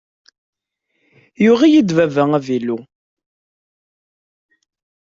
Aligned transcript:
Yuɣ-iyi-d 1.43 1.89
baba 1.97 2.23
avilu. 2.37 2.77